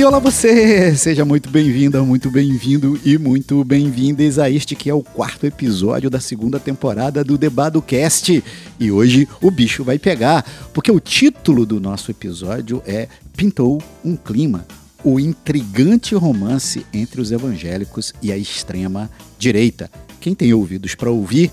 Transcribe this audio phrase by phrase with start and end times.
[0.00, 0.96] E olá você!
[0.96, 6.08] Seja muito bem-vinda, muito bem-vindo e muito bem-vindas a este que é o quarto episódio
[6.08, 8.42] da segunda temporada do Debado Cast.
[8.80, 10.42] E hoje o bicho vai pegar,
[10.72, 14.66] porque o título do nosso episódio é Pintou um Clima,
[15.04, 19.90] o intrigante romance entre os evangélicos e a extrema direita.
[20.18, 21.50] Quem tem ouvidos para ouvir,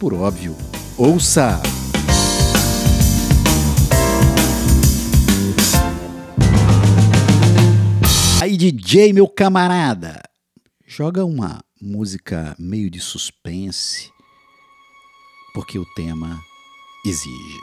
[0.00, 0.56] por óbvio,
[0.98, 1.62] ouça!
[8.64, 10.22] DJ, meu camarada,
[10.86, 14.10] joga uma música meio de suspense,
[15.52, 16.40] porque o tema
[17.04, 17.60] exige.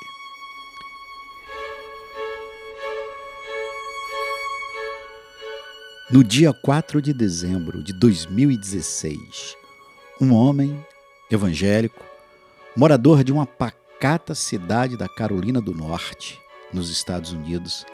[6.12, 9.58] No dia 4 de dezembro de 2016,
[10.22, 10.86] um homem
[11.32, 12.06] evangélico,
[12.78, 16.40] morador de uma pacata cidade da Carolina do Norte,
[16.72, 17.88] nos Estados Unidos,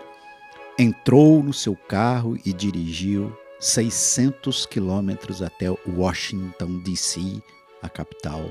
[0.77, 7.41] entrou no seu carro e dirigiu 600 quilômetros até Washington, D.C.,
[7.81, 8.47] a capital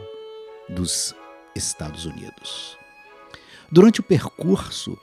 [0.68, 1.14] dos
[1.54, 2.76] Estados Unidos.
[3.70, 4.98] Durante o percurso,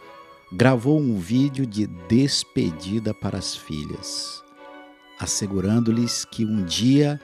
[0.51, 4.43] gravou um vídeo de despedida para as filhas,
[5.17, 7.19] assegurando-lhes que um dia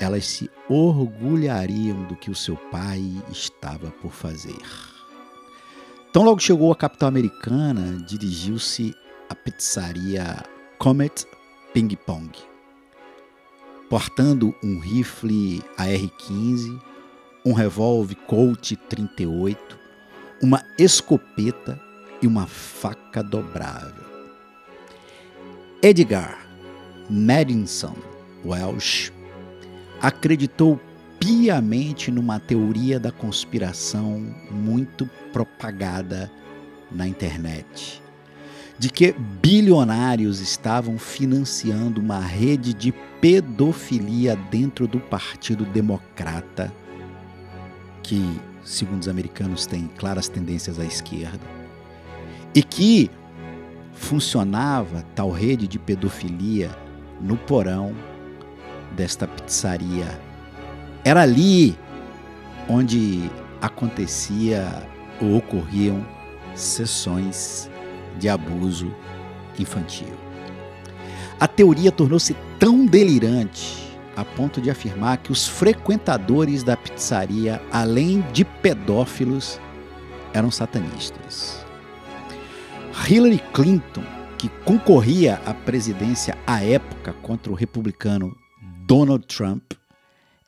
[0.00, 4.62] elas se orgulhariam do que o seu pai estava por fazer.
[6.12, 8.94] Tão logo chegou à capital americana, dirigiu-se
[9.28, 10.42] a pizzaria
[10.78, 11.26] Comet
[11.74, 12.30] Ping Pong,
[13.90, 16.80] portando um rifle AR-15,
[17.44, 19.78] um revólver Colt 38,
[20.42, 21.78] uma escopeta
[22.22, 24.04] e uma faca dobrável.
[25.82, 26.46] Edgar
[27.10, 27.94] Madison
[28.44, 29.12] Welsh
[30.00, 30.80] acreditou
[31.20, 34.20] piamente numa teoria da conspiração
[34.50, 36.30] muito propagada
[36.90, 38.07] na internet
[38.78, 39.12] de que
[39.42, 46.72] bilionários estavam financiando uma rede de pedofilia dentro do Partido Democrata,
[48.02, 51.44] que, segundo os americanos, tem claras tendências à esquerda,
[52.54, 53.10] e que
[53.92, 56.70] funcionava tal rede de pedofilia
[57.20, 57.92] no porão
[58.94, 60.20] desta pizzaria.
[61.04, 61.76] Era ali
[62.68, 63.28] onde
[63.60, 64.86] acontecia
[65.20, 66.06] ou ocorriam
[66.54, 67.68] sessões
[68.18, 68.94] de abuso
[69.58, 70.12] infantil.
[71.40, 78.20] A teoria tornou-se tão delirante a ponto de afirmar que os frequentadores da pizzaria, além
[78.32, 79.60] de pedófilos,
[80.34, 81.64] eram satanistas.
[83.08, 84.02] Hillary Clinton,
[84.36, 88.36] que concorria à presidência à época contra o republicano
[88.88, 89.72] Donald Trump,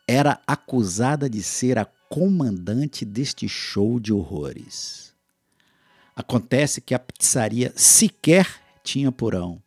[0.06, 5.09] era acusada de ser a comandante deste show de horrores.
[6.15, 8.47] Acontece que a pizzaria sequer
[8.82, 9.62] tinha porão.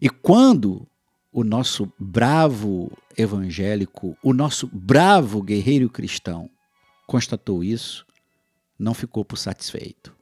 [0.00, 0.86] E quando
[1.32, 6.48] o nosso bravo evangélico, o nosso bravo guerreiro cristão
[7.06, 8.06] constatou isso,
[8.78, 10.14] não ficou por satisfeito.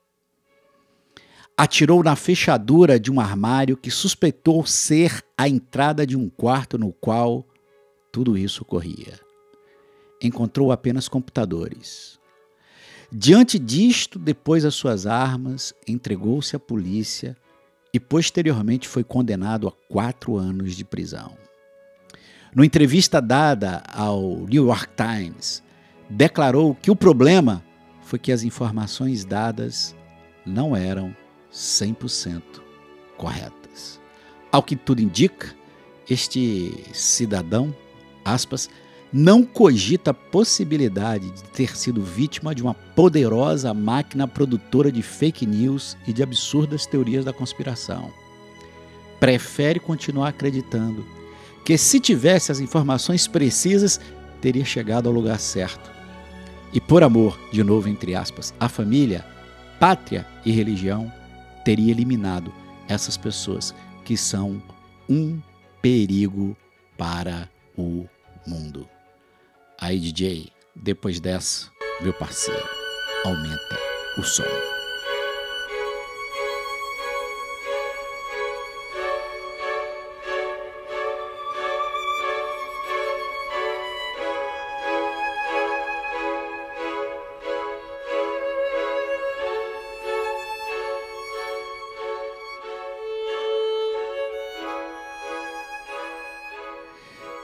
[1.56, 6.92] Atirou na fechadura de um armário que suspeitou ser a entrada de um quarto no
[6.92, 7.47] qual
[8.10, 9.21] tudo isso ocorria.
[10.21, 12.19] Encontrou apenas computadores,
[13.12, 17.37] Diante disto, depois as suas armas, entregou-se à polícia
[17.92, 21.37] e posteriormente foi condenado a quatro anos de prisão.
[22.54, 25.62] Numa entrevista dada ao New York Times,
[26.09, 27.65] declarou que o problema
[28.03, 29.94] foi que as informações dadas
[30.44, 31.15] não eram
[31.53, 32.42] 100%
[33.16, 34.00] corretas.
[34.53, 35.54] Ao que tudo indica,
[36.09, 37.75] este cidadão,
[38.25, 38.69] aspas,
[39.16, 45.47] não cogita a possibilidade de ter sido vítima de uma poderosa máquina produtora de fake
[45.47, 48.10] news e de absurdas teorias da conspiração.
[49.20, 51.06] Prefere continuar acreditando
[51.64, 54.00] que, se tivesse as informações precisas,
[54.41, 55.88] teria chegado ao lugar certo.
[56.72, 59.24] E por amor, de novo entre aspas, à família,
[59.78, 61.10] pátria e religião,
[61.65, 62.53] teria eliminado
[62.89, 63.72] essas pessoas
[64.04, 64.60] que são
[65.09, 65.39] um
[65.80, 66.56] perigo
[66.98, 67.48] para
[67.78, 68.06] o
[68.44, 68.89] mundo.
[69.80, 72.68] Aí, DJ, depois dessa, meu parceiro,
[73.24, 73.78] aumenta
[74.18, 74.44] o som.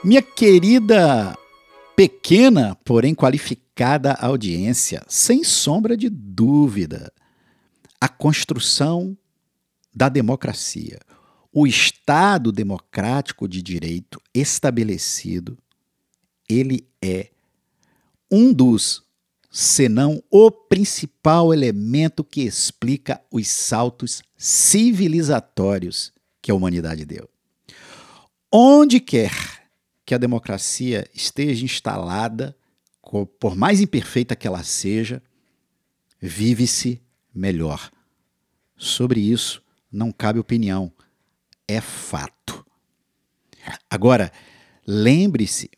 [0.03, 1.37] Minha querida
[2.01, 7.13] pequena, porém qualificada audiência, sem sombra de dúvida,
[8.01, 9.15] a construção
[9.95, 10.99] da democracia,
[11.53, 15.59] o Estado democrático de direito estabelecido,
[16.49, 17.29] ele é
[18.33, 19.03] um dos,
[19.51, 27.29] senão o principal elemento que explica os saltos civilizatórios que a humanidade deu.
[28.51, 29.60] Onde quer
[30.11, 32.57] que a democracia esteja instalada,
[33.39, 35.23] por mais imperfeita que ela seja,
[36.21, 37.01] vive-se
[37.33, 37.93] melhor.
[38.77, 40.93] Sobre isso não cabe opinião,
[41.69, 42.67] é fato.
[43.89, 44.33] Agora,
[44.85, 45.71] lembre-se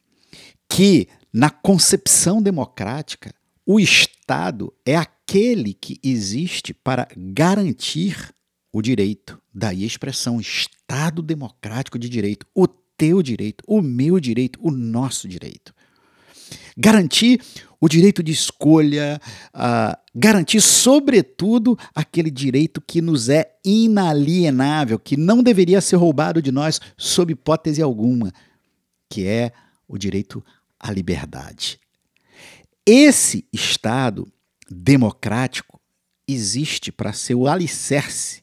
[0.66, 3.34] que na concepção democrática,
[3.66, 8.34] o Estado é aquele que existe para garantir
[8.72, 9.38] o direito.
[9.52, 12.46] Daí a expressão Estado democrático de direito.
[12.54, 12.66] O
[12.96, 15.74] teu direito, o meu direito, o nosso direito.
[16.76, 17.40] Garantir
[17.80, 19.20] o direito de escolha,
[19.54, 26.52] uh, garantir, sobretudo, aquele direito que nos é inalienável, que não deveria ser roubado de
[26.52, 28.32] nós sob hipótese alguma,
[29.10, 29.52] que é
[29.88, 30.44] o direito
[30.78, 31.80] à liberdade.
[32.86, 34.30] Esse Estado
[34.70, 35.80] democrático
[36.26, 38.42] existe para ser o alicerce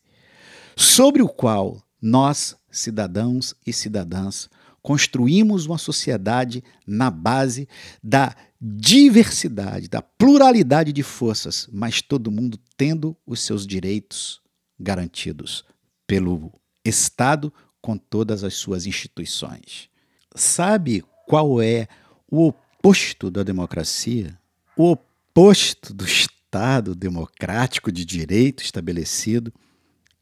[0.76, 4.50] sobre o qual nós, cidadãos e cidadãs,
[4.82, 7.68] construímos uma sociedade na base
[8.04, 14.42] da diversidade, da pluralidade de forças, mas todo mundo tendo os seus direitos
[14.80, 15.64] garantidos
[16.08, 16.52] pelo
[16.84, 19.90] Estado com todas as suas instituições.
[20.36, 21.88] Sabe qual é
[22.30, 24.38] o oposto da democracia?
[24.76, 29.54] O oposto do Estado democrático de direito estabelecido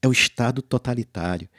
[0.01, 1.49] é o Estado totalitário,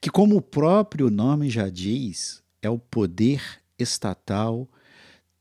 [0.00, 3.42] que, como o próprio nome já diz, é o poder
[3.78, 4.68] estatal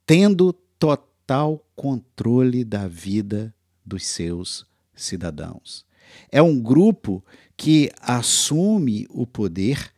[0.06, 3.54] tendo total controle da vida
[3.86, 5.86] dos seus cidadãos.
[6.32, 7.24] É um grupo
[7.56, 9.92] que assume o poder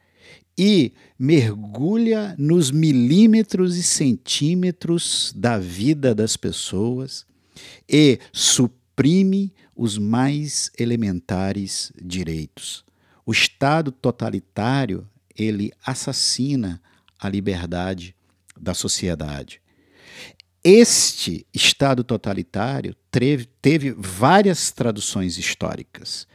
[0.57, 7.25] e mergulha nos milímetros e centímetros da vida das pessoas
[7.89, 12.84] e suprime os mais elementares direitos.
[13.25, 16.81] O Estado totalitário, ele assassina
[17.19, 18.15] a liberdade
[18.59, 19.61] da sociedade.
[20.63, 26.27] Este Estado totalitário teve, teve várias traduções históricas.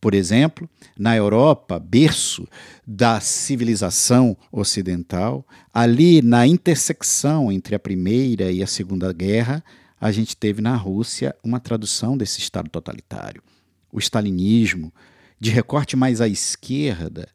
[0.00, 2.48] Por exemplo, na Europa, berço
[2.86, 9.62] da civilização ocidental, ali na intersecção entre a Primeira e a Segunda Guerra,
[10.00, 13.42] a gente teve na Rússia uma tradução desse Estado totalitário.
[13.92, 14.90] O stalinismo,
[15.40, 17.26] de recorte mais à esquerda,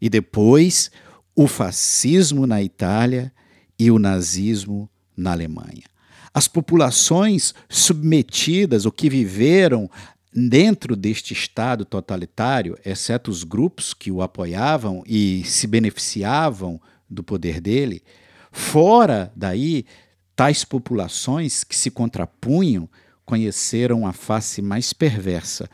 [0.00, 0.90] e depois
[1.34, 3.32] o fascismo na Itália
[3.78, 5.84] e o nazismo na Alemanha.
[6.32, 9.90] As populações submetidas, ou que viveram
[10.32, 17.60] dentro deste Estado totalitário, exceto os grupos que o apoiavam e se beneficiavam do poder
[17.60, 18.02] dele,
[18.50, 19.86] fora daí,
[20.34, 22.88] tais populações que se contrapunham
[23.24, 25.70] conheceram a face mais perversa,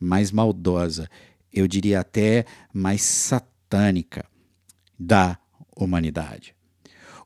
[0.00, 1.08] mais maldosa,
[1.54, 4.26] eu diria até mais satânica
[4.98, 5.38] da
[5.76, 6.54] humanidade.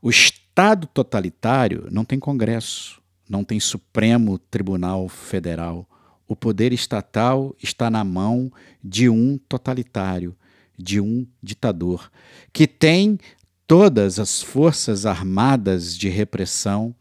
[0.02, 5.88] O Estado totalitário não tem Congresso, não tem Supremo Tribunal Federal.
[6.26, 8.52] O poder estatal está na mão
[8.84, 10.36] de um totalitário,
[10.78, 12.10] de um ditador,
[12.52, 13.18] que tem
[13.66, 16.94] todas as forças armadas de repressão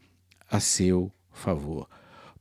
[0.49, 1.87] a seu favor.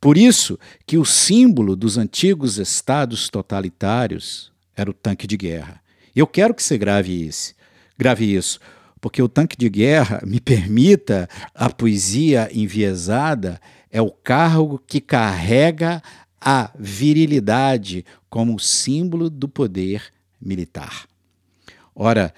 [0.00, 5.80] Por isso que o símbolo dos antigos estados totalitários era o tanque de guerra.
[6.14, 7.56] Eu quero que você grave esse
[7.96, 8.60] grave isso,
[9.00, 16.02] porque o tanque de guerra, me permita a poesia enviesada, é o carro que carrega
[16.40, 20.02] a virilidade como símbolo do poder
[20.40, 21.06] militar.
[21.94, 22.34] Ora,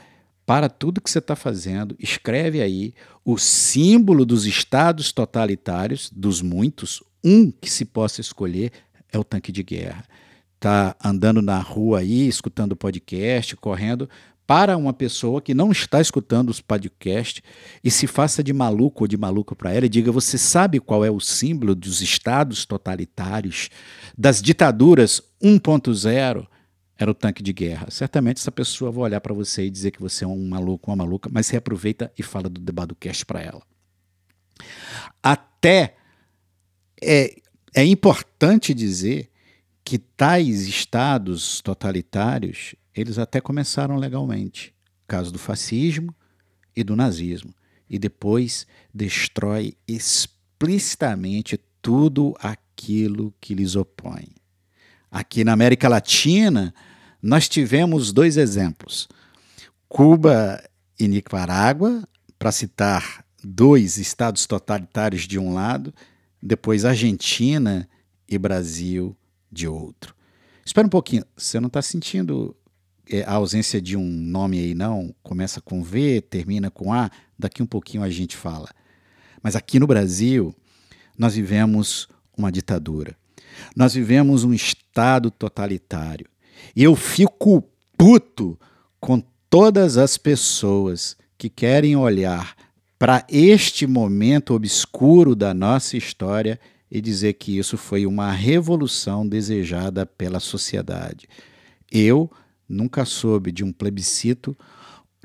[0.47, 7.03] para tudo que você está fazendo, escreve aí o símbolo dos estados totalitários, dos muitos,
[7.23, 8.73] um que se possa escolher
[9.13, 10.05] é o tanque de guerra.
[10.59, 14.11] Está andando na rua aí, escutando podcast, correndo,
[14.45, 17.41] para uma pessoa que não está escutando os podcasts
[17.85, 21.05] e se faça de maluco ou de maluca para ela e diga: Você sabe qual
[21.05, 23.71] é o símbolo dos estados totalitários,
[24.17, 26.45] das ditaduras 1.0?
[26.99, 27.87] Era o tanque de guerra.
[27.89, 30.97] Certamente essa pessoa vai olhar para você e dizer que você é um maluco, uma
[30.97, 33.63] maluca, mas você aproveita e fala do Debadocast para ela.
[35.23, 35.95] Até
[37.01, 37.37] é,
[37.77, 39.31] é importante dizer
[39.89, 44.75] que tais estados totalitários eles até começaram legalmente,
[45.07, 46.15] caso do fascismo
[46.77, 47.55] e do nazismo,
[47.89, 54.29] e depois destrói explicitamente tudo aquilo que lhes opõe.
[55.11, 56.75] Aqui na América Latina,
[57.23, 59.09] nós tivemos dois exemplos.
[59.89, 60.63] Cuba
[61.01, 62.07] e Nicarágua,
[62.39, 65.95] para citar dois estados totalitários de um lado,
[66.43, 67.89] depois Argentina
[68.29, 69.17] e Brasil
[69.51, 70.15] de outro.
[70.65, 72.55] Espera um pouquinho, você não está sentindo
[73.11, 75.15] é, a ausência de um nome aí, não?
[75.23, 78.69] Começa com V, termina com A, daqui um pouquinho a gente fala.
[79.43, 80.55] Mas aqui no Brasil,
[81.17, 83.17] nós vivemos uma ditadura.
[83.75, 86.27] Nós vivemos um Estado totalitário.
[86.77, 87.65] E eu fico
[87.97, 88.59] puto
[89.01, 92.55] com todas as pessoas que querem olhar
[92.99, 96.59] para este momento obscuro da nossa história
[96.91, 101.29] e dizer que isso foi uma revolução desejada pela sociedade.
[101.91, 102.31] Eu
[102.69, 104.57] nunca soube de um plebiscito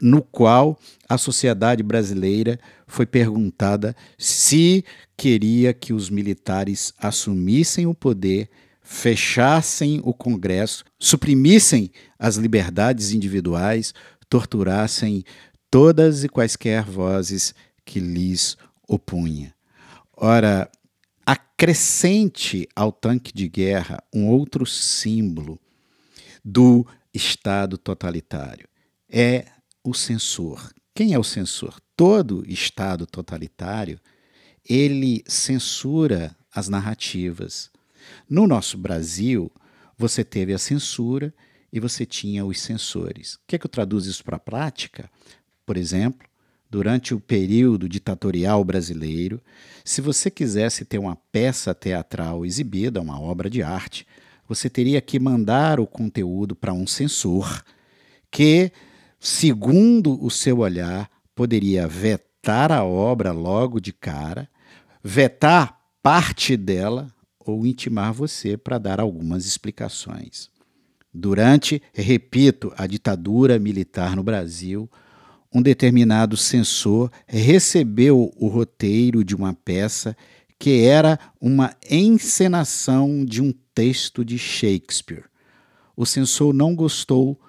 [0.02, 0.78] no qual
[1.08, 4.84] a sociedade brasileira foi perguntada se
[5.16, 8.50] queria que os militares assumissem o poder,
[8.82, 13.94] fechassem o Congresso, suprimissem as liberdades individuais,
[14.28, 15.24] torturassem
[15.70, 17.54] todas e quaisquer vozes
[17.86, 19.54] que lhes opunha.
[20.16, 20.70] Ora,
[21.26, 25.60] acrescente ao tanque de guerra um outro símbolo
[26.44, 28.68] do Estado totalitário.
[29.10, 29.46] É
[29.84, 30.72] o censor.
[30.94, 31.80] Quem é o censor?
[31.96, 34.00] Todo Estado totalitário
[34.68, 37.70] ele censura as narrativas.
[38.30, 39.52] No nosso Brasil,
[39.98, 41.34] você teve a censura
[41.72, 43.36] e você tinha os censores.
[43.36, 45.10] O que é que eu traduzo isso para a prática?
[45.66, 46.28] Por exemplo,
[46.74, 49.40] durante o período ditatorial brasileiro,
[49.86, 54.08] se você quisesse ter uma peça teatral exibida, uma obra de arte,
[54.50, 57.64] você teria que mandar o conteúdo para um censor
[58.32, 58.72] que,
[59.20, 64.50] segundo o seu olhar, poderia vetar a obra logo de cara,
[65.04, 70.50] vetar parte dela ou intimar você para dar algumas explicações.
[71.14, 74.90] Durante, repito, a ditadura militar no Brasil,
[75.54, 80.18] um determinado censor recebeu o roteiro de uma peça
[80.58, 85.26] que era uma encenação de um texto de Shakespeare.
[85.96, 87.40] O censor não gostou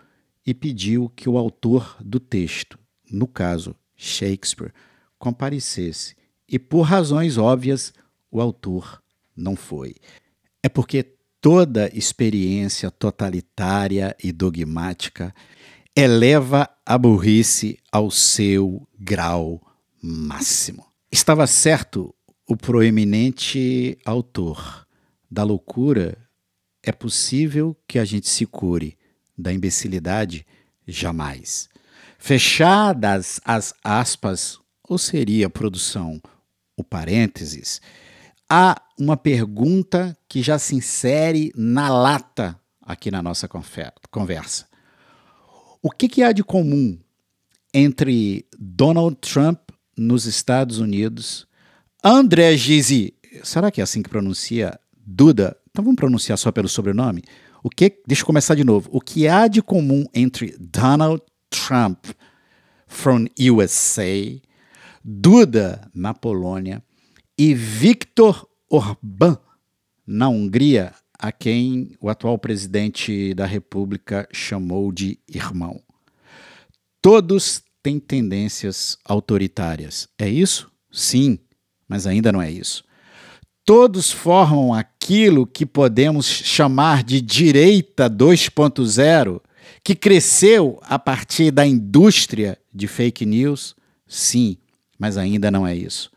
[0.47, 2.79] e pediu que o autor do texto,
[3.11, 4.73] no caso Shakespeare,
[5.19, 6.15] comparecesse.
[6.49, 7.95] E por razões óbvias,
[8.31, 9.03] o autor
[9.35, 9.95] não foi.
[10.63, 15.35] É porque toda experiência totalitária e dogmática
[15.97, 19.63] eleva a burrice ao seu grau
[20.03, 20.85] máximo.
[21.11, 22.13] Estava certo
[22.49, 24.87] o proeminente autor
[25.31, 26.19] da loucura.
[26.83, 28.99] É possível que a gente se cure
[29.39, 30.45] da imbecilidade?
[30.87, 31.69] Jamais.
[32.19, 34.59] Fechadas as aspas,
[34.89, 36.21] ou seria produção
[36.77, 37.81] o parênteses,
[38.51, 43.49] há uma pergunta que já se insere na lata aqui na nossa
[44.11, 44.67] conversa.
[45.87, 46.99] O que, que há de comum
[47.75, 49.61] entre Donald Trump
[49.95, 51.47] nos Estados Unidos,
[52.03, 53.13] André Gizi,
[53.43, 54.81] será que é assim que pronuncia?
[55.07, 57.23] Duda, então vamos pronunciar só pelo sobrenome?
[57.63, 58.89] O que, deixa eu começar de novo.
[58.91, 62.07] O que há de comum entre Donald Trump
[62.87, 64.41] from USA,
[65.05, 66.83] Duda na Polônia
[67.37, 69.37] e Viktor Orbán
[70.07, 75.81] na Hungria, a quem o atual presidente da República chamou de irmão.
[77.01, 80.09] Todos têm tendências autoritárias.
[80.19, 80.71] É isso?
[80.91, 81.39] Sim,
[81.89, 82.85] mas ainda não é isso.
[83.65, 89.41] Todos formam aquilo que podemos chamar de direita 2.0,
[89.83, 93.75] que cresceu a partir da indústria de fake news?
[94.07, 94.57] Sim,
[94.99, 96.11] mas ainda não é isso.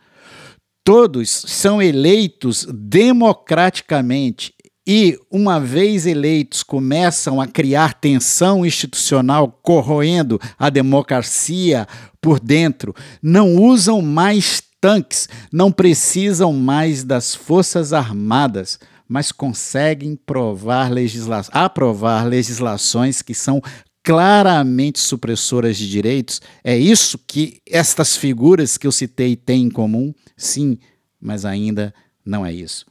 [0.83, 4.53] Todos são eleitos democraticamente
[4.87, 11.85] e, uma vez eleitos, começam a criar tensão institucional, corroendo a democracia
[12.21, 18.79] por dentro, não usam mais tanques, não precisam mais das Forças Armadas,
[19.09, 23.61] mas conseguem provar legisla aprovar legislações que são
[24.03, 26.41] claramente supressoras de direitos.
[26.63, 30.13] É isso que estas figuras que eu citei têm em comum?
[30.37, 30.77] Sim,
[31.19, 31.93] mas ainda
[32.25, 32.85] não é isso.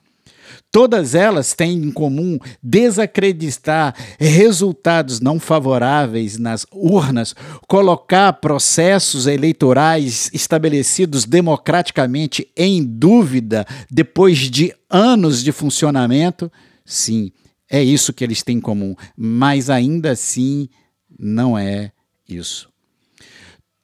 [0.70, 7.34] Todas elas têm em comum desacreditar resultados não favoráveis nas urnas,
[7.66, 16.50] colocar processos eleitorais estabelecidos democraticamente em dúvida depois de anos de funcionamento.
[16.84, 17.32] Sim,
[17.70, 20.68] é isso que eles têm em comum, mas ainda assim
[21.18, 21.92] não é
[22.28, 22.68] isso.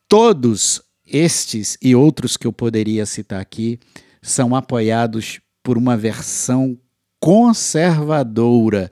[0.09, 3.79] Todos estes e outros que eu poderia citar aqui
[4.23, 6.79] são apoiados por uma versão
[7.21, 8.91] conservadora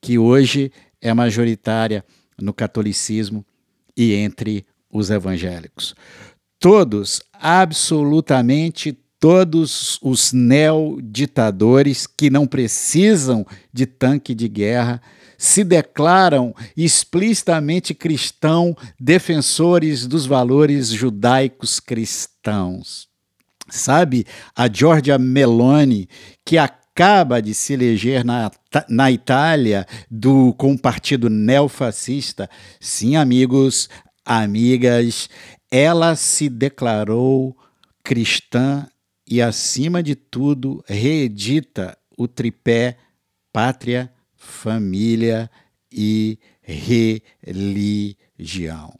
[0.00, 2.04] que hoje é majoritária
[2.40, 3.44] no catolicismo
[3.96, 5.94] e entre os evangélicos.
[6.58, 15.00] Todos, absolutamente todos os neoditadores que não precisam de tanque de guerra
[15.38, 23.11] se declaram explicitamente cristão, defensores dos valores judaicos cristãos.
[23.72, 26.06] Sabe, a Giorgia Meloni,
[26.44, 28.50] que acaba de se eleger na,
[28.86, 33.88] na Itália do, com o partido neofascista, sim, amigos,
[34.26, 35.30] amigas,
[35.70, 37.56] ela se declarou
[38.04, 38.86] cristã
[39.26, 42.98] e, acima de tudo, reedita o tripé
[43.50, 45.50] pátria, família
[45.90, 46.38] e
[47.40, 48.92] religião.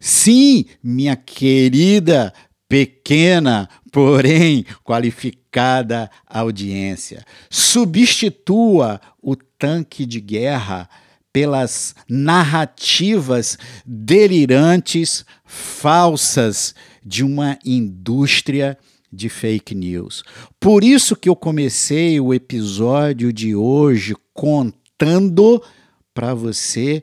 [0.00, 2.32] Sim, minha querida,
[2.68, 10.88] pequena, porém qualificada audiência, substitua o tanque de guerra
[11.32, 18.78] pelas narrativas delirantes, falsas de uma indústria
[19.12, 20.22] de fake news.
[20.58, 25.62] Por isso que eu comecei o episódio de hoje contando
[26.12, 27.02] para você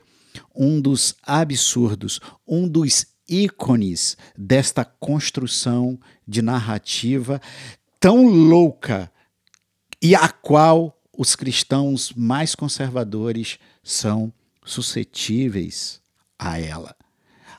[0.55, 7.41] um dos absurdos, um dos ícones desta construção de narrativa
[7.99, 9.11] tão louca
[10.01, 14.33] e a qual os cristãos mais conservadores são
[14.65, 16.01] suscetíveis
[16.37, 16.95] a ela.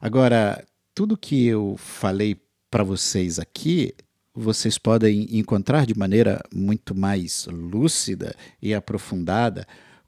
[0.00, 2.37] Agora, tudo que eu falei
[2.71, 3.94] para vocês aqui
[4.35, 9.64] vocês podem encontrar de maneira muito mais lúcida e aprofundada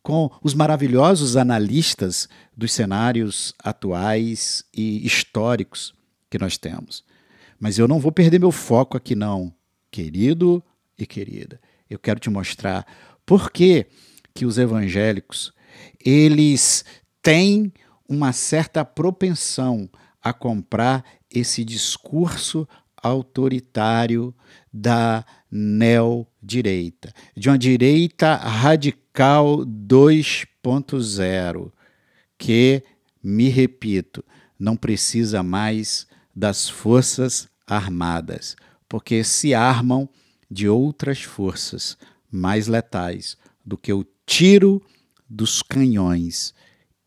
[0.07, 5.93] com os maravilhosos analistas dos cenários atuais e históricos
[6.31, 7.03] que nós temos.
[7.59, 9.53] Mas eu não vou perder meu foco aqui não,
[9.91, 10.63] querido
[10.97, 11.61] e querida.
[11.91, 12.87] Eu quero te mostrar
[13.27, 13.87] por que
[14.33, 15.53] que os evangélicos
[15.99, 16.85] eles
[17.21, 17.73] têm
[18.09, 19.91] uma certa propensão
[20.23, 22.69] a comprar esse discurso
[23.03, 24.33] autoritário
[24.73, 31.73] da neodireita, de uma direita radical 2.0,
[32.39, 32.83] que,
[33.23, 34.25] me repito,
[34.59, 38.57] não precisa mais das forças armadas,
[38.89, 40.09] porque se armam
[40.51, 41.97] de outras forças
[42.31, 44.81] mais letais do que o tiro
[45.29, 46.55] dos canhões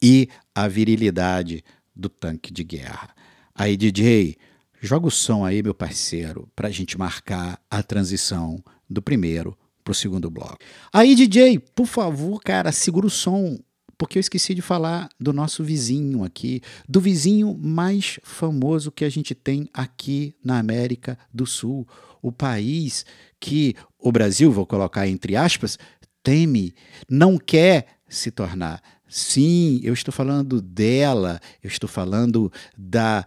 [0.02, 1.64] e a virilidade
[1.96, 3.16] do tanque de guerra.
[3.54, 4.38] Aí, DJ,
[4.82, 9.58] Joga o som aí, meu parceiro, para a gente marcar a transição do primeiro
[9.90, 10.60] para o segundo bloco.
[10.94, 13.58] Aí, DJ, por favor, cara, segura o som,
[13.98, 19.10] porque eu esqueci de falar do nosso vizinho aqui, do vizinho mais famoso que a
[19.10, 21.88] gente tem aqui na América do Sul,
[22.22, 23.04] o país
[23.40, 25.80] que o Brasil, vou colocar entre aspas,
[26.22, 26.76] teme,
[27.10, 28.84] não quer se tornar.
[29.08, 33.26] Sim, eu estou falando dela, eu estou falando da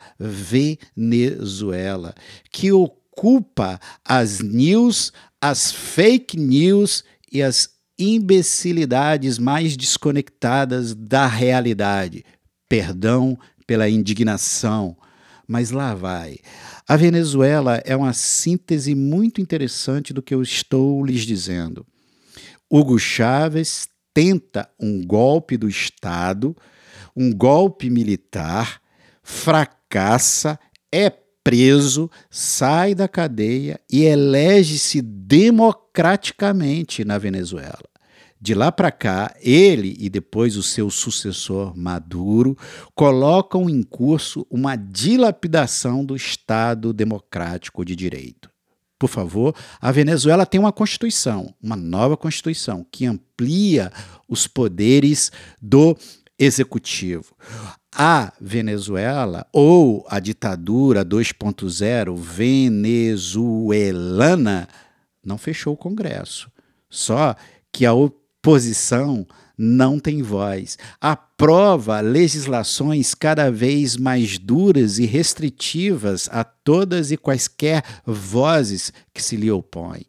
[0.96, 2.14] Venezuela,
[2.52, 7.02] que ocupa as news, as fake news
[7.32, 12.24] e as imbecilidades mais desconectadas da realidade.
[12.68, 14.96] Perdão pela indignação,
[15.46, 16.38] mas lá vai.
[16.88, 21.84] A Venezuela é uma síntese muito interessante do que eu estou lhes dizendo.
[22.70, 26.56] Hugo Chávez tenta um golpe do Estado,
[27.16, 28.80] um golpe militar,
[29.22, 30.58] fracassa,
[30.92, 31.10] é
[31.44, 37.82] preso, sai da cadeia e elege-se democraticamente na Venezuela.
[38.40, 42.58] De lá para cá, ele e depois o seu sucessor Maduro
[42.92, 48.50] colocam em curso uma dilapidação do Estado democrático de direito.
[48.98, 53.92] Por favor, a Venezuela tem uma constituição, uma nova constituição, que amplia
[54.28, 55.96] os poderes do
[56.38, 57.34] executivo.
[57.94, 64.66] A Venezuela, ou a ditadura 2.0 venezuelana,
[65.24, 66.50] não fechou o Congresso.
[66.88, 67.36] Só
[67.70, 69.26] que a oposição
[69.56, 70.78] não tem voz.
[71.00, 79.36] Aprova legislações cada vez mais duras e restritivas a todas e quaisquer vozes que se
[79.36, 80.04] lhe opõem.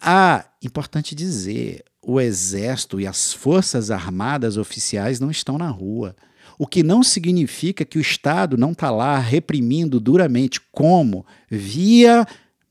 [0.00, 6.14] Ah, importante dizer, o exército e as forças armadas oficiais não estão na rua.
[6.58, 11.26] O que não significa que o Estado não está lá reprimindo duramente, como?
[11.50, 12.26] Via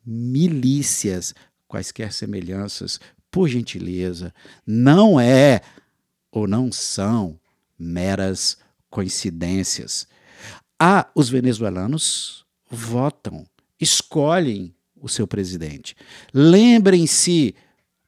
[0.06, 1.34] milícias.
[1.68, 4.34] Quaisquer semelhanças, por gentileza,
[4.66, 5.62] não é
[6.32, 7.40] ou não são
[7.78, 8.58] meras
[8.90, 10.08] coincidências.
[10.80, 13.46] Ah, os venezuelanos votam,
[13.80, 15.96] escolhem o seu presidente.
[16.34, 17.56] Lembrem-se,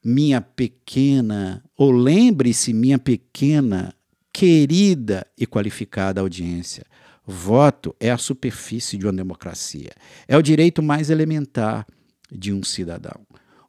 [0.03, 3.93] minha pequena, ou lembre-se, minha pequena,
[4.37, 6.85] querida e qualificada audiência,
[7.25, 9.89] Voto é a superfície de uma democracia.
[10.27, 11.85] É o direito mais elementar
[12.31, 13.19] de um cidadão.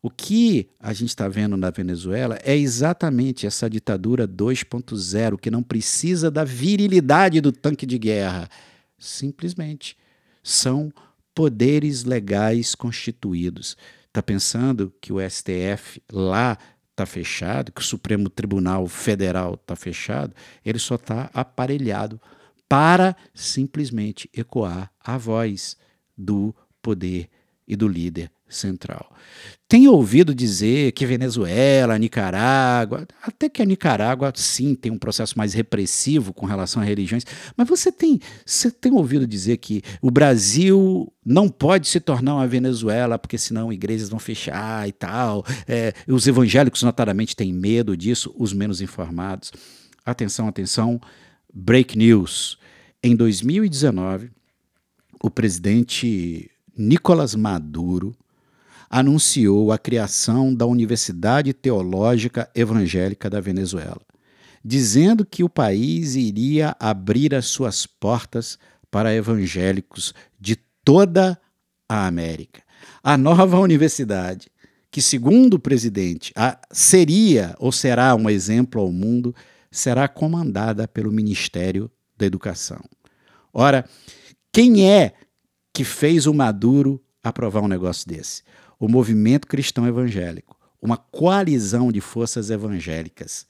[0.02, 5.62] O que a gente está vendo na Venezuela é exatamente essa ditadura 2.0, que não
[5.62, 8.46] precisa da virilidade do tanque de guerra.
[8.98, 9.96] Simplesmente
[10.42, 10.92] são
[11.34, 13.74] poderes legais constituídos.
[14.06, 16.58] Está pensando que o STF lá
[16.98, 20.34] está fechado, que o Supremo Tribunal Federal está fechado?
[20.64, 22.20] Ele só está aparelhado
[22.68, 25.76] para simplesmente ecoar a voz
[26.16, 27.30] do poder
[27.66, 29.12] e do líder central.
[29.68, 35.52] Tenho ouvido dizer que Venezuela, Nicarágua, até que a Nicarágua sim tem um processo mais
[35.52, 41.12] repressivo com relação a religiões, mas você tem, você tem ouvido dizer que o Brasil
[41.22, 45.44] não pode se tornar uma Venezuela porque senão igrejas vão fechar e tal.
[45.66, 49.52] É, os evangélicos notadamente têm medo disso, os menos informados.
[50.02, 50.98] Atenção, atenção,
[51.52, 52.58] break news.
[53.02, 54.30] Em 2019,
[55.22, 58.16] o presidente Nicolás Maduro
[58.88, 64.00] anunciou a criação da Universidade Teológica Evangélica da Venezuela,
[64.64, 68.58] dizendo que o país iria abrir as suas portas
[68.90, 71.38] para evangélicos de toda
[71.88, 72.62] a América.
[73.02, 74.48] A nova universidade,
[74.90, 76.32] que, segundo o presidente,
[76.72, 79.34] seria ou será um exemplo ao mundo,
[79.70, 82.82] será comandada pelo Ministério da Educação.
[83.52, 83.84] Ora,
[84.52, 85.12] quem é
[85.72, 88.42] que fez o Maduro aprovar um negócio desse?
[88.78, 93.46] O movimento cristão evangélico, uma coalizão de forças evangélicas,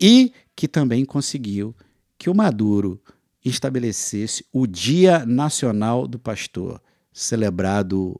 [0.00, 1.74] e que também conseguiu
[2.16, 3.00] que o Maduro
[3.44, 6.80] estabelecesse o Dia Nacional do Pastor,
[7.12, 8.16] celebrado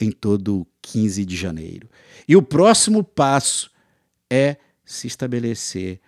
[0.00, 1.88] em todo 15 de janeiro.
[2.26, 3.70] E o próximo passo
[4.30, 6.00] é se estabelecer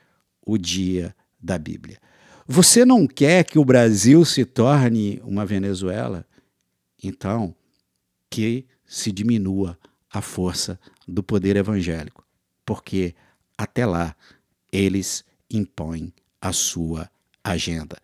[0.45, 1.99] o Dia da Bíblia.
[2.47, 6.27] Você não quer que o Brasil se torne uma Venezuela?
[7.03, 7.55] Então,
[8.29, 9.79] que se diminua
[10.15, 12.25] a força do poder evangélico,
[12.65, 13.17] porque
[13.59, 14.15] até lá
[14.73, 17.11] eles impõem a sua
[17.43, 17.99] agenda.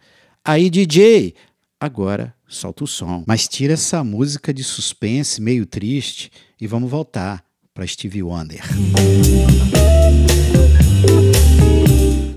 [0.45, 1.35] Aí, DJ,
[1.79, 3.23] agora solta o som.
[3.29, 8.61] Mas tira essa música de suspense meio triste e vamos voltar para Stevie Wonder.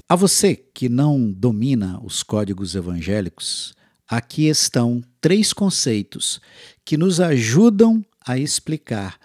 [0.07, 3.73] A você que não domina os códigos evangélicos,
[4.07, 6.39] aqui estão três conceitos
[6.85, 9.17] que nos ajudam a explicar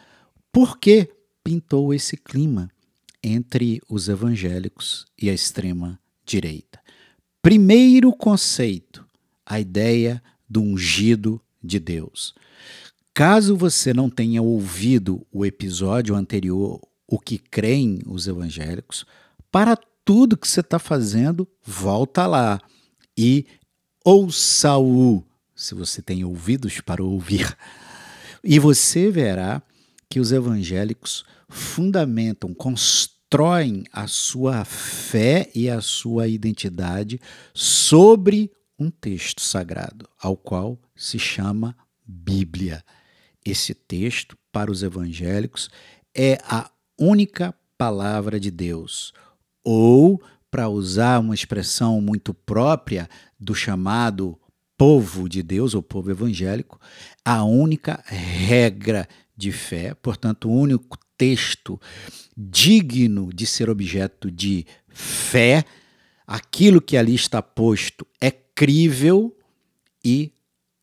[0.59, 1.09] por que
[1.45, 2.69] pintou esse clima
[3.23, 6.81] entre os evangélicos e a extrema direita.
[7.41, 9.07] Primeiro conceito,
[9.47, 12.35] a ideia do ungido de Deus.
[13.15, 19.07] Caso você não tenha ouvido o episódio anterior, o que creem os evangélicos,
[19.53, 22.61] para tudo que você está fazendo, volta lá
[23.17, 23.47] e
[24.05, 25.23] ouça-o,
[25.55, 27.57] se você tem ouvidos para ouvir.
[28.43, 29.61] E você verá
[30.09, 37.21] que os evangélicos fundamentam, constroem a sua fé e a sua identidade
[37.53, 42.83] sobre um texto sagrado, ao qual se chama Bíblia.
[43.45, 45.71] Esse texto, para os evangélicos,
[46.15, 49.13] é a única palavra de Deus,
[49.65, 54.39] ou, para usar uma expressão muito própria do chamado
[54.77, 56.81] povo de Deus, ou povo evangélico,
[57.25, 61.81] a única regra de fé, portanto, o único texto
[62.37, 65.65] digno de ser objeto de fé,
[66.27, 69.35] aquilo que ali está posto é crível
[70.05, 70.33] e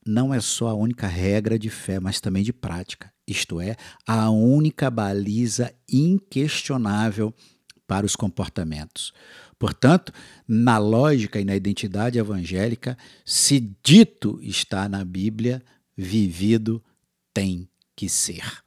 [0.06, 3.76] não é só a única regra de fé, mas também de prática, isto é,
[4.08, 7.34] a única baliza inquestionável
[7.86, 9.14] para os comportamentos.
[9.60, 10.14] Portanto,
[10.48, 15.62] na lógica e na identidade evangélica, se dito está na Bíblia,
[15.98, 16.84] vivido
[17.34, 18.64] tem que ser.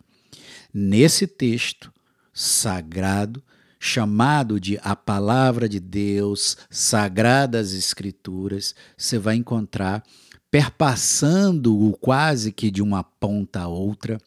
[0.72, 1.92] Nesse texto
[2.32, 3.42] sagrado,
[3.80, 10.04] chamado de a palavra de Deus, sagradas escrituras, você vai encontrar
[10.50, 14.18] perpassando-o quase que de uma ponta a outra,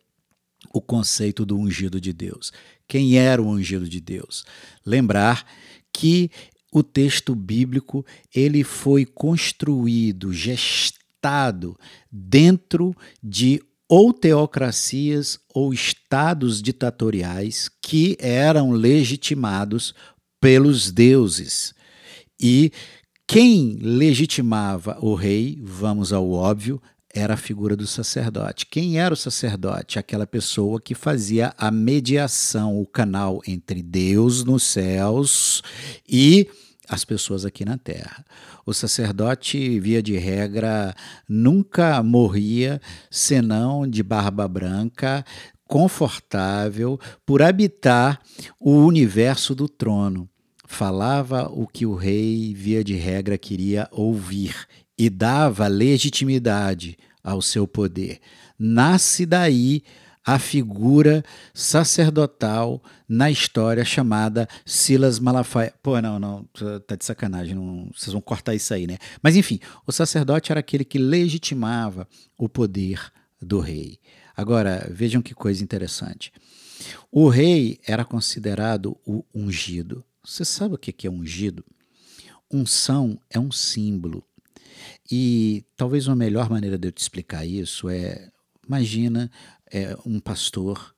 [0.73, 2.51] o conceito do ungido de Deus.
[2.87, 4.45] Quem era o ungido de Deus?
[4.85, 5.45] Lembrar
[5.91, 6.29] que
[6.71, 11.77] o texto bíblico ele foi construído, gestado
[12.09, 13.61] dentro de
[13.91, 19.93] ou teocracias ou estados ditatoriais que eram legitimados
[20.39, 21.73] pelos deuses.
[22.41, 22.71] E
[23.27, 26.81] quem legitimava o rei, vamos ao óbvio,
[27.13, 28.65] era a figura do sacerdote.
[28.65, 29.99] Quem era o sacerdote?
[29.99, 35.61] Aquela pessoa que fazia a mediação, o canal entre Deus nos céus
[36.07, 36.47] e
[36.87, 38.25] as pessoas aqui na terra.
[38.65, 40.95] O sacerdote, via de regra,
[41.27, 45.25] nunca morria senão de barba branca,
[45.65, 48.19] confortável, por habitar
[48.59, 50.29] o universo do trono.
[50.67, 54.55] Falava o que o rei, via de regra, queria ouvir
[54.97, 58.19] e dava legitimidade ao seu poder.
[58.57, 59.83] Nasce daí
[60.25, 65.73] a figura sacerdotal na história chamada Silas Malafaia.
[65.81, 66.47] Pô, não, não,
[66.85, 68.97] tá de sacanagem, não, vocês vão cortar isso aí, né?
[69.21, 72.07] Mas enfim, o sacerdote era aquele que legitimava
[72.37, 73.99] o poder do rei.
[74.35, 76.31] Agora, vejam que coisa interessante.
[77.11, 80.03] O rei era considerado o ungido.
[80.23, 81.65] Você sabe o que é ungido?
[82.51, 84.23] Unção é um símbolo.
[85.11, 88.29] E talvez uma melhor maneira de eu te explicar isso é:
[88.65, 89.31] imagina
[89.71, 90.93] é, um pastor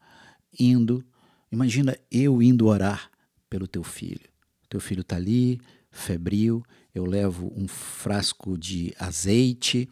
[0.60, 1.06] indo,
[1.52, 3.10] imagina eu indo orar
[3.50, 4.28] pelo teu filho.
[4.68, 9.88] Teu filho está ali, febril, eu levo um frasco de azeite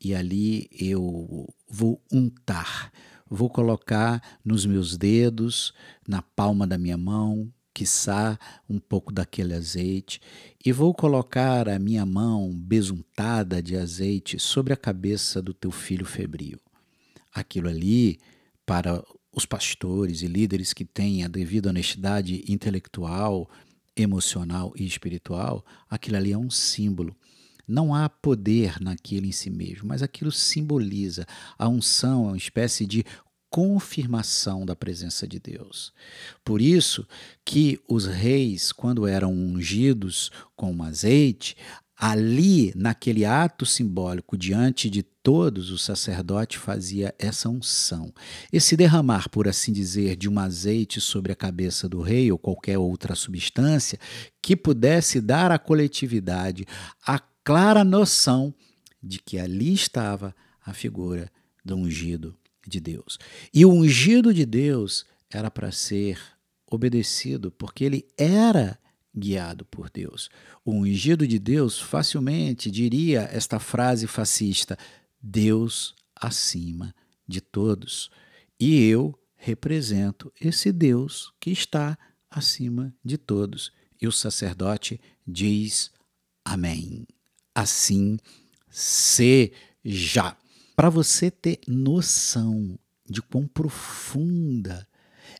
[0.00, 2.90] e ali eu vou untar,
[3.28, 5.72] vou colocar nos meus dedos,
[6.08, 10.20] na palma da minha mão, quiçá um pouco daquele azeite,
[10.64, 16.04] e vou colocar a minha mão besuntada de azeite sobre a cabeça do teu filho
[16.04, 16.58] febril.
[17.32, 18.18] Aquilo ali,
[18.66, 23.48] para os pastores e líderes que têm a devida honestidade intelectual,
[23.96, 27.16] emocional e espiritual, aquilo ali é um símbolo.
[27.66, 31.26] Não há poder naquilo em si mesmo, mas aquilo simboliza.
[31.56, 33.04] A unção é uma espécie de
[33.52, 35.92] confirmação da presença de Deus.
[36.42, 37.06] Por isso
[37.44, 41.54] que os reis, quando eram ungidos com azeite,
[42.04, 48.12] ali, naquele ato simbólico, diante de todos, o sacerdote fazia essa unção.
[48.52, 52.76] Esse derramar, por assim dizer, de um azeite sobre a cabeça do rei ou qualquer
[52.76, 54.00] outra substância
[54.42, 56.66] que pudesse dar à coletividade
[57.06, 58.52] a clara noção
[59.00, 60.34] de que ali estava
[60.66, 61.30] a figura
[61.64, 62.36] do ungido
[62.66, 63.16] de Deus.
[63.54, 66.18] E o ungido de Deus era para ser
[66.68, 68.76] obedecido, porque ele era
[69.14, 70.30] guiado por Deus.
[70.64, 74.78] O ungido de Deus facilmente diria esta frase fascista:
[75.20, 76.94] Deus acima
[77.26, 78.10] de todos.
[78.58, 81.98] E eu represento esse Deus que está
[82.30, 83.72] acima de todos.
[84.00, 85.90] E o sacerdote diz:
[86.44, 87.06] Amém.
[87.54, 88.18] Assim
[88.70, 90.36] seja.
[90.74, 94.88] Para você ter noção de quão profunda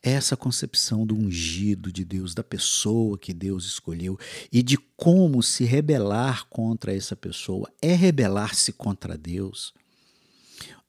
[0.02, 4.18] essa concepção do ungido de Deus, da pessoa que Deus escolheu
[4.50, 9.72] e de como se rebelar contra essa pessoa é rebelar-se contra Deus.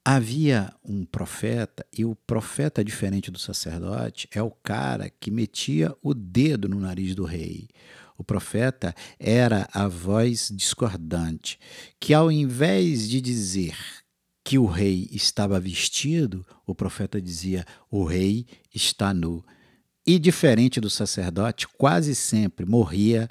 [0.05, 6.13] Havia um profeta, e o profeta, diferente do sacerdote, é o cara que metia o
[6.13, 7.69] dedo no nariz do rei.
[8.17, 11.57] O profeta era a voz discordante,
[12.01, 14.02] que ao invés de dizer
[14.43, 19.43] que o rei estava vestido, o profeta dizia: o rei está nu.
[20.05, 23.29] E diferente do sacerdote, quase sempre morria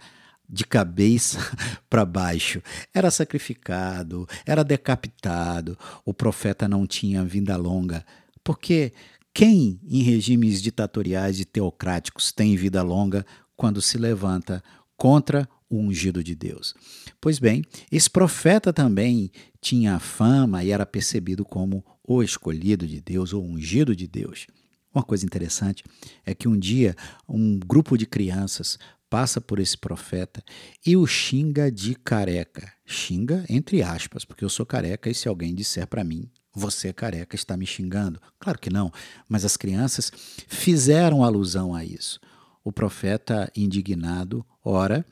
[0.48, 1.38] de cabeça
[1.88, 2.62] para baixo.
[2.94, 5.78] Era sacrificado, era decapitado.
[6.04, 8.04] O profeta não tinha vinda longa,
[8.42, 8.92] porque
[9.34, 13.24] quem em regimes ditatoriais e teocráticos tem vida longa
[13.56, 14.62] quando se levanta
[14.96, 16.74] contra o ungido de Deus.
[17.18, 23.32] Pois bem, esse profeta também tinha fama e era percebido como o escolhido de Deus,
[23.32, 24.46] ou ungido de Deus.
[24.94, 25.82] Uma coisa interessante
[26.26, 26.94] é que um dia
[27.26, 30.44] um grupo de crianças passa por esse profeta
[30.84, 32.70] e o xinga de careca.
[32.84, 36.92] Xinga entre aspas, porque eu sou careca e se alguém disser para mim, você é
[36.92, 38.20] careca, está me xingando.
[38.38, 38.92] Claro que não,
[39.26, 40.12] mas as crianças
[40.46, 42.20] fizeram alusão a isso.
[42.62, 45.04] O profeta, indignado, ora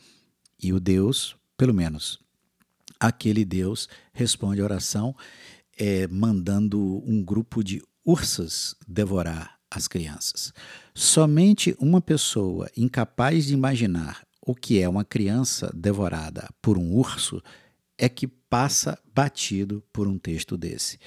[0.62, 2.18] e o Deus, pelo menos
[2.98, 5.14] aquele Deus, responde a oração
[5.78, 10.52] é, mandando um grupo de ursas devorar as crianças.
[10.94, 17.42] Somente uma pessoa incapaz de imaginar o que é uma criança devorada por um urso
[17.96, 20.98] é que passa batido por um texto desse.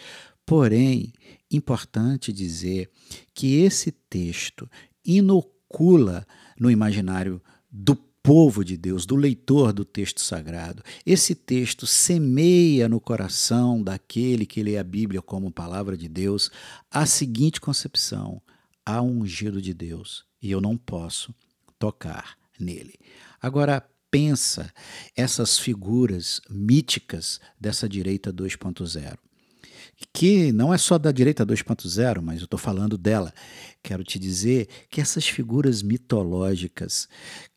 [0.45, 1.11] Porém,
[1.51, 2.89] importante dizer
[3.33, 4.69] que esse texto
[5.05, 6.25] inocula
[6.59, 10.81] no imaginário do povo de Deus, do leitor do texto sagrado.
[11.05, 16.49] Esse texto semeia no coração daquele que lê a Bíblia como palavra de Deus
[16.89, 18.41] a seguinte concepção:
[18.85, 21.35] há um ungido de Deus e eu não posso
[21.77, 22.95] tocar nele.
[23.41, 24.71] Agora, pensa
[25.17, 29.17] essas figuras míticas dessa direita 2.0
[30.11, 33.33] que não é só da direita 2.0, mas eu estou falando dela.
[33.81, 37.07] Quero te dizer que essas figuras mitológicas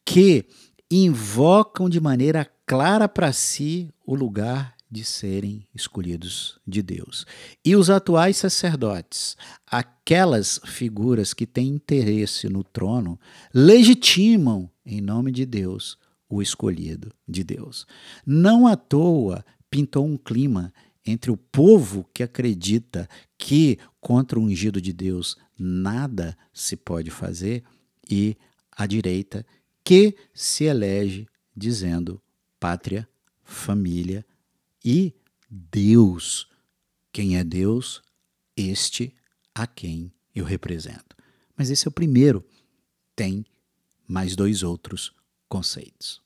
[0.05, 0.47] que
[0.91, 7.27] invocam de maneira clara para si o lugar de serem escolhidos de Deus.
[7.65, 13.19] E os atuais sacerdotes, aquelas figuras que têm interesse no trono,
[13.53, 17.87] legitimam, em nome de Deus, o escolhido de Deus.
[18.25, 20.73] Não à toa pintou um clima
[21.07, 27.63] entre o povo que acredita que contra o ungido de Deus nada se pode fazer
[28.11, 28.37] e
[28.73, 29.47] a direita
[29.85, 32.21] que se elege dizendo
[32.59, 33.09] pátria,
[33.43, 34.27] família,
[34.85, 35.15] e
[35.49, 36.49] Deus.
[37.13, 38.03] Quem é Deus?
[38.57, 39.15] Este
[39.55, 41.17] a quem eu represento.
[41.57, 42.45] Mas esse é o primeiro.
[43.15, 43.45] Tem
[44.07, 45.13] mais dois outros
[45.49, 46.23] conceitos.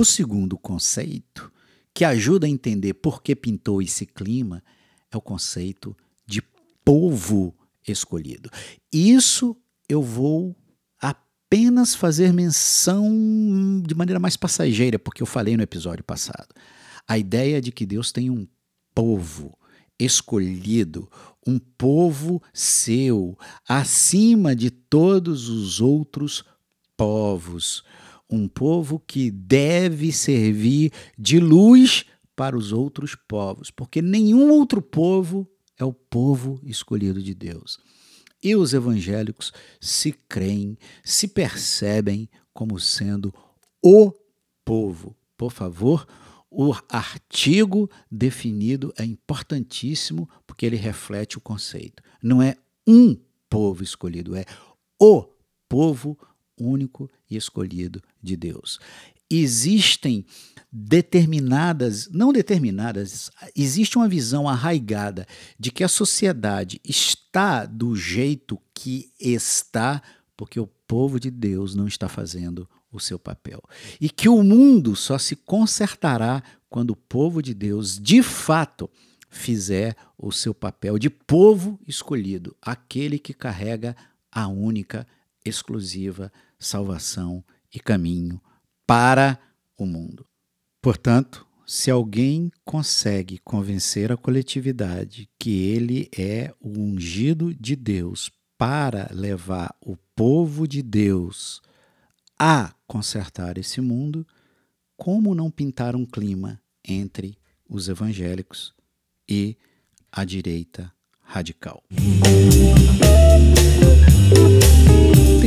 [0.00, 1.52] O segundo conceito,
[1.92, 4.64] que ajuda a entender por que pintou esse clima,
[5.12, 5.94] é o conceito
[6.26, 6.42] de
[6.82, 7.54] povo
[7.86, 8.48] escolhido.
[8.90, 9.54] Isso
[9.86, 10.56] eu vou
[10.98, 16.48] apenas fazer menção de maneira mais passageira, porque eu falei no episódio passado.
[17.06, 18.48] A ideia de que Deus tem um
[18.94, 19.54] povo
[19.98, 21.10] escolhido,
[21.46, 26.42] um povo seu, acima de todos os outros
[26.96, 27.84] povos.
[28.30, 32.04] Um povo que deve servir de luz
[32.36, 37.78] para os outros povos, porque nenhum outro povo é o povo escolhido de Deus
[38.42, 43.32] e os evangélicos se creem, se percebem como sendo
[43.82, 44.12] o
[44.64, 45.16] povo.
[45.36, 46.06] Por favor,
[46.50, 52.02] o artigo definido é importantíssimo porque ele reflete o conceito.
[52.22, 53.16] Não é um
[53.48, 54.44] povo escolhido, é
[55.00, 55.24] o
[55.68, 56.18] povo
[56.60, 58.78] único e escolhido de Deus.
[59.28, 60.24] Existem
[60.72, 65.26] determinadas, não determinadas, existe uma visão arraigada
[65.58, 70.02] de que a sociedade está do jeito que está
[70.36, 73.62] porque o povo de Deus não está fazendo o seu papel.
[74.00, 78.88] E que o mundo só se consertará quando o povo de Deus, de fato,
[79.28, 83.96] fizer o seu papel de povo escolhido, aquele que carrega
[84.30, 85.06] a única,
[85.44, 87.42] exclusiva salvação
[87.74, 88.40] e caminho
[88.86, 89.40] para
[89.76, 90.26] o mundo.
[90.82, 99.08] Portanto, se alguém consegue convencer a coletividade que ele é o ungido de Deus para
[99.12, 101.62] levar o povo de Deus
[102.38, 104.26] a consertar esse mundo,
[104.96, 108.74] como não pintar um clima entre os evangélicos
[109.28, 109.56] e
[110.10, 111.82] a direita radical?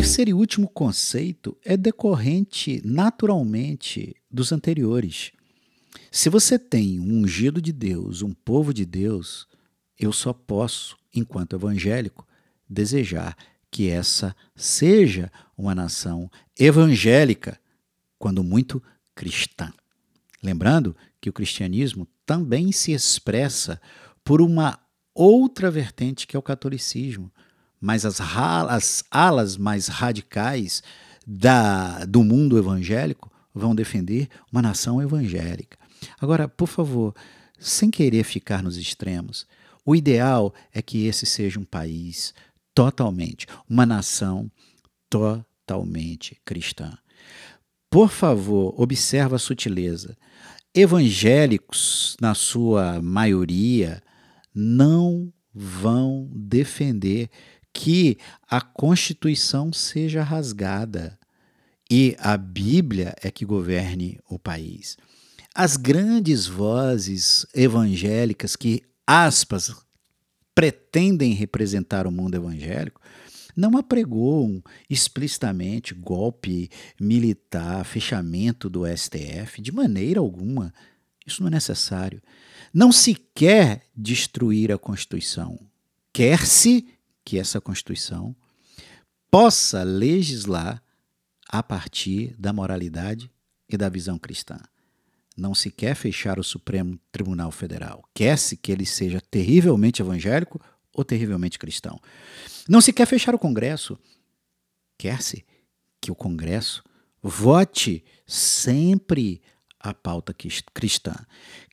[0.03, 5.31] Terceiro e último conceito é decorrente naturalmente dos anteriores.
[6.11, 9.47] Se você tem um ungido de Deus, um povo de Deus,
[9.97, 12.27] eu só posso, enquanto evangélico,
[12.69, 13.33] desejar
[13.71, 17.57] que essa seja uma nação evangélica,
[18.19, 18.83] quando muito
[19.15, 19.71] cristã.
[20.43, 23.79] Lembrando que o cristianismo também se expressa
[24.21, 24.77] por uma
[25.15, 27.31] outra vertente que é o catolicismo,
[27.83, 30.81] mas as, as alas mais radicais
[31.27, 35.77] da, do mundo evangélico vão defender uma nação evangélica.
[36.17, 37.13] Agora, por favor,
[37.59, 39.45] sem querer ficar nos extremos,
[39.85, 42.33] o ideal é que esse seja um país
[42.73, 44.49] totalmente, uma nação
[45.09, 46.97] totalmente cristã.
[47.89, 50.17] Por favor, observa a sutileza.
[50.73, 54.01] Evangélicos, na sua maioria,
[54.55, 57.29] não vão defender
[57.73, 61.17] que a Constituição seja rasgada
[61.89, 64.97] e a Bíblia é que governe o país.
[65.53, 69.73] As grandes vozes evangélicas que, aspas,
[70.55, 73.01] pretendem representar o mundo evangélico,
[73.55, 80.73] não apregoam explicitamente golpe militar, fechamento do STF, de maneira alguma.
[81.25, 82.21] Isso não é necessário.
[82.73, 85.59] Não se quer destruir a Constituição.
[86.11, 86.87] Quer-se
[87.23, 88.35] que essa Constituição
[89.31, 90.83] possa legislar
[91.47, 93.31] a partir da moralidade
[93.69, 94.59] e da visão cristã.
[95.35, 98.03] Não se quer fechar o Supremo Tribunal Federal.
[98.13, 100.61] Quer-se que ele seja terrivelmente evangélico
[100.93, 101.99] ou terrivelmente cristão.
[102.69, 103.97] Não se quer fechar o Congresso.
[104.97, 105.43] Quer-se
[105.99, 106.83] que o Congresso
[107.21, 109.41] vote sempre
[109.79, 110.35] a pauta
[110.73, 111.15] cristã.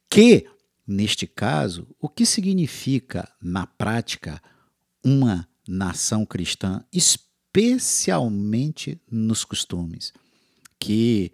[0.09, 0.49] Que,
[0.87, 4.43] neste caso, o que significa, na prática,
[5.05, 10.13] uma nação cristã, especialmente nos costumes,
[10.79, 11.33] que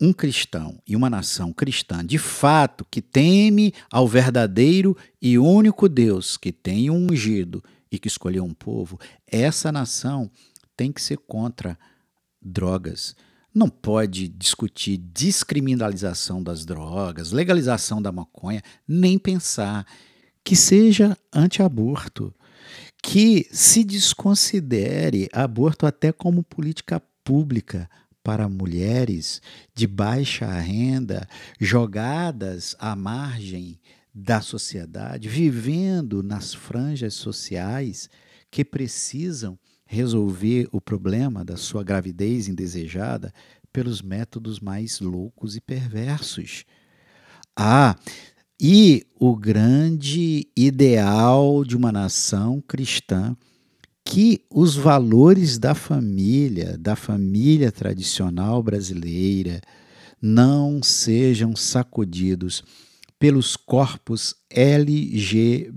[0.00, 6.36] um cristão e uma nação cristã, de fato, que teme ao verdadeiro e único Deus,
[6.36, 10.30] que tem um ungido e que escolheu um povo, essa nação
[10.76, 11.78] tem que ser contra
[12.40, 13.14] drogas.
[13.54, 19.86] Não pode discutir descriminalização das drogas, legalização da maconha, nem pensar
[20.42, 22.34] que seja anti-aborto,
[23.02, 27.90] que se desconsidere aborto até como política pública
[28.22, 29.42] para mulheres
[29.74, 31.28] de baixa renda,
[31.60, 33.80] jogadas à margem
[34.14, 38.08] da sociedade, vivendo nas franjas sociais
[38.50, 43.32] que precisam resolver o problema da sua gravidez indesejada
[43.72, 46.64] pelos métodos mais loucos e perversos.
[47.56, 47.96] Ah,
[48.60, 53.36] e o grande ideal de uma nação cristã
[54.04, 59.60] que os valores da família, da família tradicional brasileira,
[60.20, 62.62] não sejam sacudidos
[63.18, 65.72] pelos corpos LGBTQIAP+.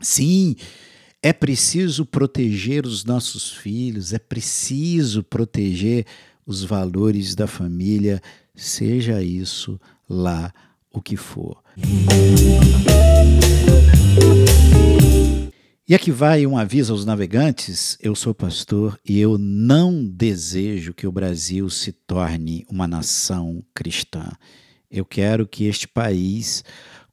[0.00, 0.56] Sim,
[1.22, 6.06] é preciso proteger os nossos filhos, é preciso proteger
[6.46, 8.22] os valores da família
[8.54, 10.52] seja isso lá
[10.92, 11.62] o que for.
[15.88, 21.06] E aqui vai um aviso aos navegantes: eu sou pastor e eu não desejo que
[21.06, 24.32] o Brasil se torne uma nação cristã.
[24.90, 26.64] Eu quero que este país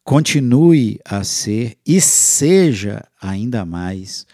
[0.02, 4.26] continue a ser e seja ainda mais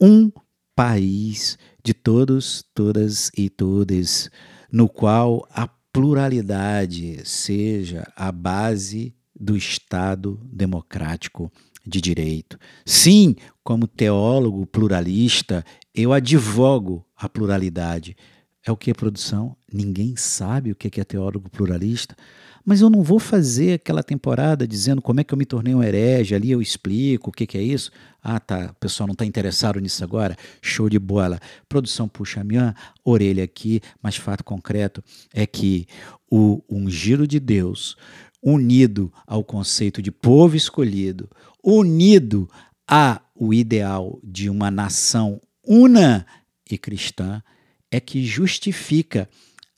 [0.00, 0.30] um
[0.74, 4.30] país de todos, todas e todes,
[4.70, 11.52] no qual a pluralidade seja a base do Estado democrático
[11.84, 12.58] de direito.
[12.86, 15.64] Sim, como teólogo pluralista,
[15.94, 18.16] eu advogo a pluralidade.
[18.64, 19.56] É o que produção?
[19.72, 22.16] Ninguém sabe o que é teólogo pluralista.
[22.64, 25.82] Mas eu não vou fazer aquela temporada dizendo como é que eu me tornei um
[25.82, 27.90] herege, ali eu explico o que, que é isso.
[28.22, 30.36] Ah, tá, o pessoal não está interessado nisso agora?
[30.60, 31.40] Show de bola.
[31.68, 35.02] Produção puxa a minha orelha aqui, mas fato concreto
[35.34, 35.86] é que
[36.30, 37.96] o ungido de Deus,
[38.42, 41.28] unido ao conceito de povo escolhido,
[41.62, 42.48] unido
[42.86, 46.24] ao ideal de uma nação una
[46.70, 47.42] e cristã,
[47.90, 49.28] é que justifica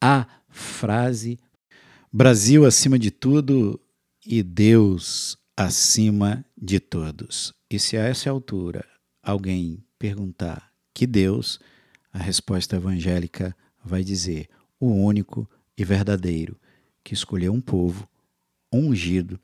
[0.00, 1.38] a frase
[2.16, 3.80] Brasil acima de tudo
[4.24, 7.52] e Deus acima de todos.
[7.68, 8.86] E se a essa altura
[9.20, 11.58] alguém perguntar que Deus,
[12.12, 13.52] a resposta evangélica
[13.84, 14.48] vai dizer:
[14.78, 16.56] o único e verdadeiro
[17.02, 18.08] que escolheu um povo
[18.72, 19.40] ungido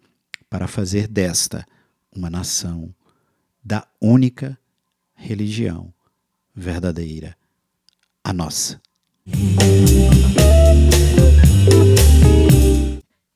[0.48, 1.66] para fazer desta
[2.14, 2.94] uma nação
[3.64, 4.56] da única
[5.16, 5.92] religião
[6.54, 7.36] verdadeira,
[8.22, 8.80] a nossa.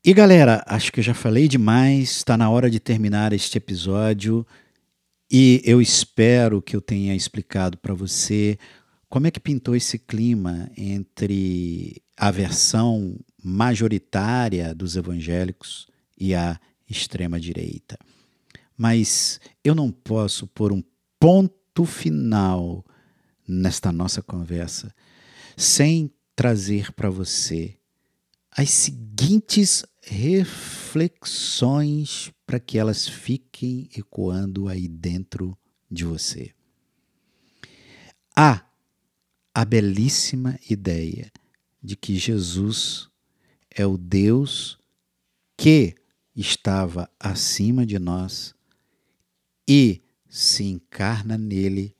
[0.06, 4.46] E galera, acho que eu já falei demais, está na hora de terminar este episódio
[5.32, 8.58] e eu espero que eu tenha explicado para você
[9.08, 15.86] como é que pintou esse clima entre a versão majoritária dos evangélicos
[16.18, 17.98] e a extrema direita.
[18.76, 20.82] Mas eu não posso pôr um
[21.18, 22.84] ponto final
[23.48, 24.94] nesta nossa conversa
[25.56, 27.74] sem trazer para você
[28.54, 35.58] as seguintes reflexões para que elas fiquem ecoando aí dentro
[35.90, 36.52] de você.
[38.36, 38.66] Há
[39.54, 41.32] a belíssima ideia
[41.82, 43.08] de que Jesus
[43.70, 44.78] é o Deus
[45.56, 45.94] que
[46.34, 48.54] estava acima de nós
[49.68, 51.96] e se encarna nele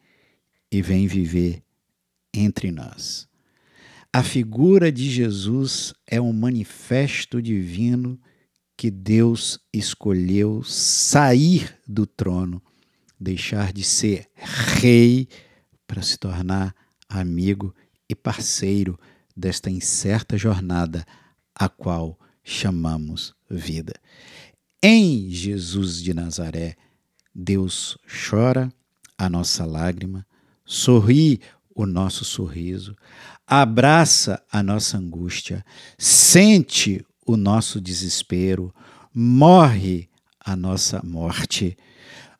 [0.71, 1.63] e vem viver
[2.33, 3.29] entre nós.
[4.15, 8.17] A figura de Jesus é um manifesto divino
[8.77, 12.63] que Deus escolheu sair do trono,
[13.19, 14.29] deixar de ser
[14.81, 15.27] rei
[15.85, 16.73] para se tornar
[17.09, 17.75] amigo
[18.09, 18.97] e parceiro
[19.37, 21.05] desta incerta jornada
[21.53, 23.95] a qual chamamos vida.
[24.81, 26.77] Em Jesus de Nazaré,
[27.35, 28.73] Deus chora
[29.19, 30.25] a nossa lágrima,
[30.65, 31.41] sorri
[31.75, 32.95] o nosso sorriso,
[33.47, 35.65] abraça a nossa angústia,
[35.99, 38.75] sente o nosso desespero,
[39.15, 40.09] morre
[40.41, 41.77] a nossa morte,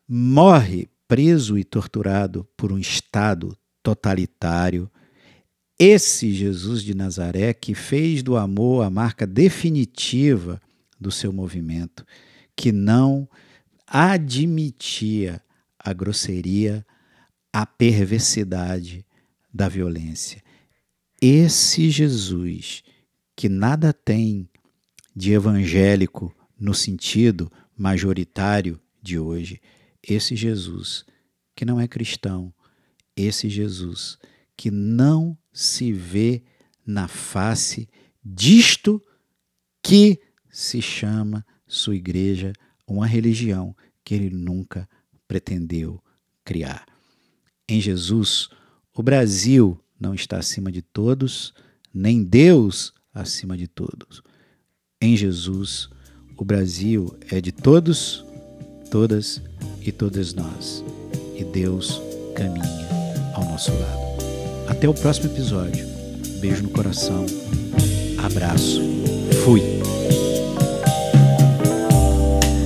[0.07, 4.89] morre preso e torturado por um Estado totalitário.
[5.77, 10.61] Esse Jesus de Nazaré que fez do amor a marca definitiva
[10.99, 12.05] do seu movimento,
[12.55, 13.27] que não
[13.85, 15.41] admitia
[15.77, 16.85] a grosseria,
[17.53, 19.05] a perversidade,
[19.53, 20.43] da violência.
[21.27, 22.83] Esse Jesus,
[23.35, 24.47] que nada tem
[25.15, 29.59] de evangélico no sentido majoritário de hoje,
[30.03, 31.03] esse Jesus
[31.55, 32.53] que não é cristão,
[33.15, 34.19] esse Jesus
[34.55, 36.43] que não se vê
[36.85, 37.89] na face
[38.23, 39.03] disto
[39.81, 40.21] que
[40.51, 42.53] se chama sua igreja,
[42.87, 44.87] uma religião que ele nunca
[45.27, 45.99] pretendeu
[46.43, 46.85] criar.
[47.67, 48.47] Em Jesus,
[48.93, 51.53] o Brasil não está acima de todos,
[51.93, 54.21] nem Deus acima de todos.
[55.01, 55.89] Em Jesus,
[56.37, 58.25] o Brasil é de todos,
[58.91, 59.41] todas
[59.81, 60.83] e todas nós.
[61.35, 62.01] E Deus
[62.35, 62.87] caminha
[63.33, 64.05] ao nosso lado.
[64.67, 65.85] Até o próximo episódio.
[66.39, 67.25] Beijo no coração.
[68.17, 68.81] Abraço.
[69.43, 69.61] Fui.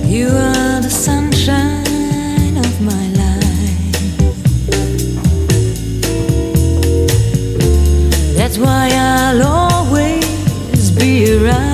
[0.08, 3.19] You are the sunshine of my life.
[8.50, 11.69] That's why I'll always be around.